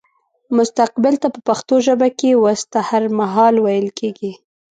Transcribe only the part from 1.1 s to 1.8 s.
ته په پښتو